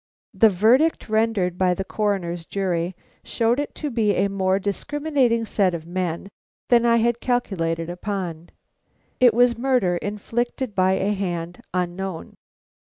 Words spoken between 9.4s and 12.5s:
murder inflicted by a hand unknown.